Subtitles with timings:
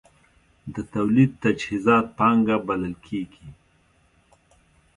[0.73, 3.47] د تولید تجهیزات پانګه بلل کېږي.